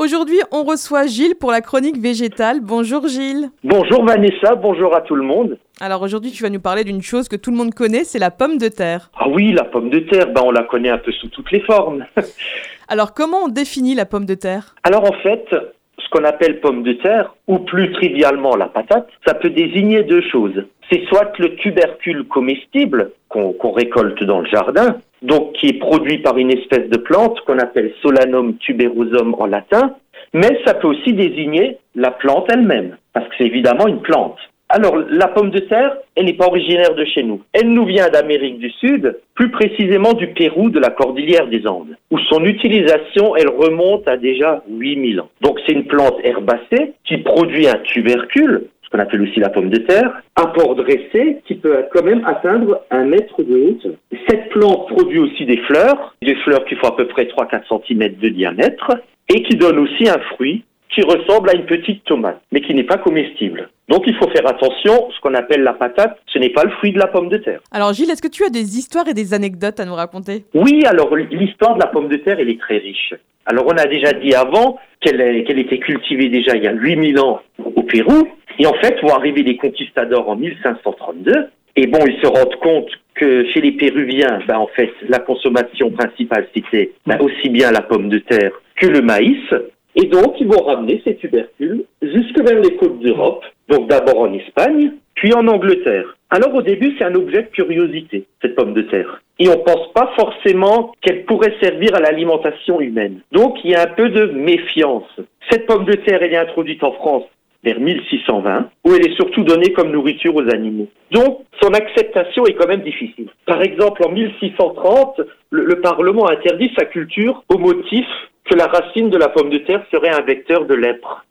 [0.00, 2.60] Aujourd'hui, on reçoit Gilles pour la chronique végétale.
[2.62, 3.50] Bonjour Gilles.
[3.62, 5.58] Bonjour Vanessa, bonjour à tout le monde.
[5.78, 8.30] Alors aujourd'hui, tu vas nous parler d'une chose que tout le monde connaît, c'est la
[8.30, 9.10] pomme de terre.
[9.14, 11.60] Ah oui, la pomme de terre, ben on la connaît un peu sous toutes les
[11.60, 12.06] formes.
[12.88, 14.74] Alors comment on définit la pomme de terre?
[14.84, 19.34] Alors en fait, ce qu'on appelle pomme de terre, ou plus trivialement la patate, ça
[19.34, 20.64] peut désigner deux choses.
[20.90, 26.36] C'est soit le tubercule comestible qu'on récolte dans le jardin, donc qui est produit par
[26.36, 29.94] une espèce de plante qu'on appelle Solanum tuberosum en latin,
[30.32, 34.38] mais ça peut aussi désigner la plante elle-même, parce que c'est évidemment une plante.
[34.72, 37.42] Alors, la pomme de terre, elle n'est pas originaire de chez nous.
[37.52, 41.96] Elle nous vient d'Amérique du Sud, plus précisément du Pérou, de la cordillère des Andes,
[42.12, 45.28] où son utilisation, elle remonte à déjà 8000 ans.
[45.40, 49.70] Donc, c'est une plante herbacée qui produit un tubercule, ce qu'on appelle aussi la pomme
[49.70, 53.92] de terre, un port dressé qui peut quand même atteindre un mètre de hauteur.
[54.28, 58.16] Cette plante produit aussi des fleurs, des fleurs qui font à peu près 3-4 cm
[58.16, 58.92] de diamètre,
[59.28, 62.82] et qui donnent aussi un fruit qui ressemble à une petite tomate, mais qui n'est
[62.82, 63.68] pas comestible.
[63.88, 66.90] Donc il faut faire attention, ce qu'on appelle la patate, ce n'est pas le fruit
[66.90, 67.60] de la pomme de terre.
[67.70, 70.46] Alors Gilles, est-ce que tu as des histoires et des anecdotes à nous raconter?
[70.52, 73.14] Oui, alors l'histoire de la pomme de terre, elle est très riche.
[73.46, 77.40] Alors on a déjà dit avant qu'elle était cultivée déjà il y a 8000 ans
[77.58, 78.28] au Pérou,
[78.60, 82.90] et en fait vont arriver les conquistadors en 1532, et bon, ils se rendent compte
[83.14, 87.80] que chez les Péruviens, ben, en fait, la consommation principale, c'était ben, aussi bien la
[87.80, 89.54] pomme de terre que le maïs.
[89.94, 94.32] Et donc, ils vont ramener ces tubercules jusque vers les côtes d'Europe, donc d'abord en
[94.34, 96.16] Espagne, puis en Angleterre.
[96.28, 99.22] Alors au début, c'est un objet de curiosité, cette pomme de terre.
[99.38, 103.20] Et on ne pense pas forcément qu'elle pourrait servir à l'alimentation humaine.
[103.32, 105.10] Donc il y a un peu de méfiance.
[105.50, 107.24] Cette pomme de terre, elle est introduite en France
[107.62, 110.88] vers 1620, où elle est surtout donnée comme nourriture aux animaux.
[111.10, 113.28] Donc, son acceptation est quand même difficile.
[113.46, 118.06] Par exemple, en 1630, le, le Parlement interdit sa culture au motif
[118.44, 121.24] que la racine de la pomme de terre serait un vecteur de lèpre.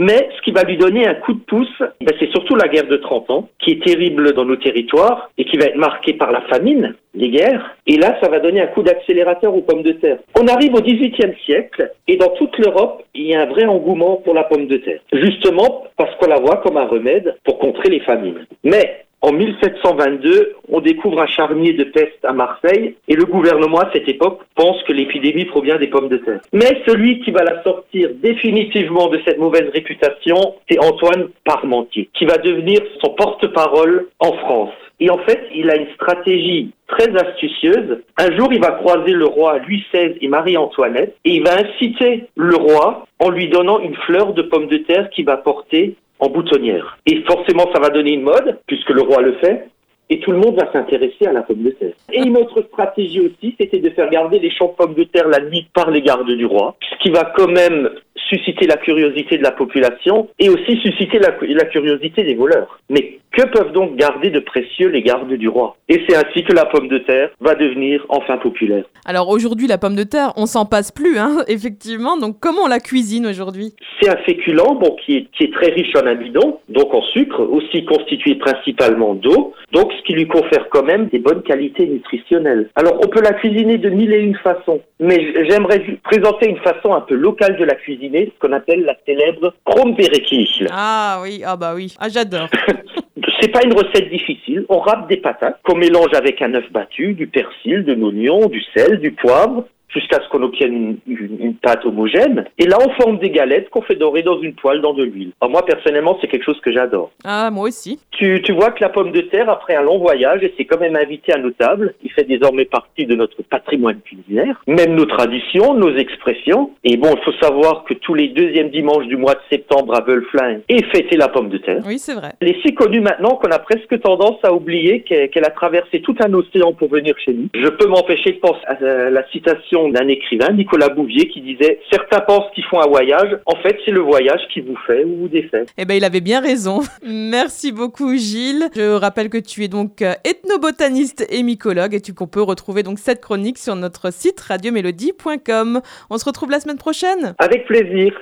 [0.00, 2.88] Mais ce qui va lui donner un coup de pouce, ben, c'est surtout la guerre
[2.88, 6.32] de 30 ans, qui est terrible dans nos territoires et qui va être marquée par
[6.32, 7.76] la famine, les guerres.
[7.86, 10.16] Et là, ça va donner un coup d'accélérateur aux pommes de terre.
[10.40, 14.16] On arrive au XVIIIe siècle et dans toute l'Europe, il y a un vrai engouement
[14.16, 15.00] pour la pomme de terre.
[15.12, 18.46] Justement parce qu'on la voit comme un remède pour contrer les famines.
[18.64, 23.90] Mais en 1722, on découvre un charnier de peste à Marseille et le gouvernement à
[23.92, 26.40] cette époque pense que l'épidémie provient des pommes de terre.
[26.54, 32.24] Mais celui qui va la sortir définitivement de cette mauvaise réputation, c'est Antoine Parmentier, qui
[32.24, 34.72] va devenir son porte-parole en France.
[35.00, 38.02] Et en fait, il a une stratégie très astucieuse.
[38.18, 42.24] Un jour, il va croiser le roi Louis XVI et Marie-Antoinette et il va inciter
[42.36, 46.28] le roi en lui donnant une fleur de pomme de terre qu'il va porter en
[46.28, 46.98] boutonnière.
[47.06, 49.68] Et forcément, ça va donner une mode, puisque le roi le fait,
[50.10, 51.92] et tout le monde va s'intéresser à la pomme de terre.
[52.12, 55.28] Et une autre stratégie aussi, c'était de faire garder les champs de pommes de terre
[55.28, 57.90] la nuit par les gardes du roi, ce qui va quand même
[58.28, 62.80] susciter la curiosité de la population et aussi susciter la, la curiosité des voleurs.
[62.88, 65.76] Mais que peuvent donc garder de précieux les gardes du roi?
[65.88, 68.84] Et c'est ainsi que la pomme de terre va devenir enfin populaire.
[69.04, 72.16] Alors aujourd'hui, la pomme de terre, on s'en passe plus, hein, effectivement.
[72.16, 73.74] Donc comment on la cuisine aujourd'hui?
[74.00, 77.40] C'est un féculent bon, qui, est, qui est très riche en amidon, donc en sucre,
[77.40, 82.70] aussi constitué principalement d'eau, donc ce qui lui confère quand même des bonnes qualités nutritionnelles.
[82.74, 86.94] Alors on peut la cuisiner de mille et une façons, mais j'aimerais présenter une façon
[86.94, 90.66] un peu locale de la cuisiner, ce qu'on appelle la célèbre krompereki.
[90.70, 92.48] Ah oui, ah bah oui, ah j'adore.
[93.40, 94.66] C'est pas une recette difficile.
[94.68, 98.62] On râpe des patates qu'on mélange avec un œuf battu, du persil, de l'oignon, du
[98.74, 102.44] sel, du poivre, jusqu'à ce qu'on obtienne une, pâte homogène.
[102.58, 105.32] Et là, on forme des galettes qu'on fait dorer dans une poêle dans de l'huile.
[105.42, 107.10] moi, personnellement, c'est quelque chose que j'adore.
[107.24, 107.98] Ah, moi aussi.
[108.20, 110.78] Tu, tu vois que la pomme de terre, après un long voyage, et c'est quand
[110.78, 115.06] même invité à nos tables, il fait désormais partie de notre patrimoine culinaire, même nos
[115.06, 116.72] traditions, nos expressions.
[116.84, 120.02] Et bon, il faut savoir que tous les deuxièmes dimanches du mois de septembre à
[120.02, 121.82] Beulflin est fêtée la pomme de terre.
[121.86, 122.32] Oui, c'est vrai.
[122.42, 126.16] Elle est si connue maintenant qu'on a presque tendance à oublier qu'elle a traversé tout
[126.22, 127.48] un océan pour venir chez nous.
[127.54, 132.20] Je peux m'empêcher de penser à la citation d'un écrivain, Nicolas Bouvier, qui disait Certains
[132.20, 135.28] pensent qu'ils font un voyage, en fait, c'est le voyage qui vous fait ou vous
[135.28, 135.64] défait.
[135.78, 136.80] Eh ben, il avait bien raison.
[137.02, 138.68] Merci beaucoup, Gilles.
[138.74, 142.98] Je rappelle que tu es donc euh, ethnobotaniste et mycologue et qu'on peut retrouver donc
[142.98, 145.80] cette chronique sur notre site radiomélodie.com.
[146.10, 147.34] On se retrouve la semaine prochaine.
[147.38, 148.12] Avec plaisir.